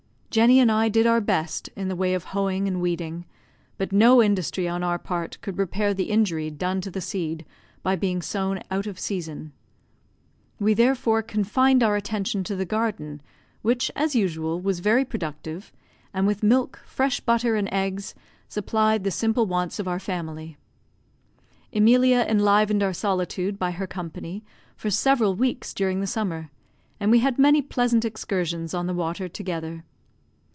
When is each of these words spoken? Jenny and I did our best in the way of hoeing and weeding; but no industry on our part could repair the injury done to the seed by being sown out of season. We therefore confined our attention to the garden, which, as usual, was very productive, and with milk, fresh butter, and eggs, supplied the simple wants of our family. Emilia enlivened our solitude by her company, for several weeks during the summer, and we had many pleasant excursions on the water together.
Jenny 0.33 0.61
and 0.61 0.71
I 0.71 0.87
did 0.87 1.05
our 1.05 1.19
best 1.19 1.67
in 1.75 1.89
the 1.89 1.95
way 1.97 2.13
of 2.13 2.23
hoeing 2.23 2.65
and 2.65 2.79
weeding; 2.79 3.25
but 3.77 3.91
no 3.91 4.23
industry 4.23 4.65
on 4.65 4.81
our 4.81 4.97
part 4.97 5.37
could 5.41 5.57
repair 5.57 5.93
the 5.93 6.05
injury 6.09 6.49
done 6.49 6.79
to 6.79 6.89
the 6.89 7.01
seed 7.01 7.45
by 7.83 7.97
being 7.97 8.21
sown 8.21 8.61
out 8.71 8.87
of 8.87 8.97
season. 8.97 9.51
We 10.57 10.73
therefore 10.73 11.21
confined 11.21 11.83
our 11.83 11.97
attention 11.97 12.45
to 12.45 12.55
the 12.55 12.63
garden, 12.63 13.21
which, 13.61 13.91
as 13.93 14.15
usual, 14.15 14.61
was 14.61 14.79
very 14.79 15.03
productive, 15.03 15.73
and 16.13 16.25
with 16.25 16.43
milk, 16.43 16.79
fresh 16.85 17.19
butter, 17.19 17.57
and 17.57 17.67
eggs, 17.69 18.15
supplied 18.47 19.03
the 19.03 19.11
simple 19.11 19.45
wants 19.47 19.79
of 19.79 19.87
our 19.89 19.99
family. 19.99 20.55
Emilia 21.73 22.25
enlivened 22.25 22.81
our 22.83 22.93
solitude 22.93 23.59
by 23.59 23.71
her 23.71 23.85
company, 23.85 24.45
for 24.77 24.89
several 24.89 25.35
weeks 25.35 25.73
during 25.73 25.99
the 25.99 26.07
summer, 26.07 26.49
and 27.01 27.11
we 27.11 27.19
had 27.19 27.37
many 27.37 27.61
pleasant 27.61 28.05
excursions 28.05 28.73
on 28.73 28.87
the 28.87 28.93
water 28.93 29.27
together. 29.27 29.83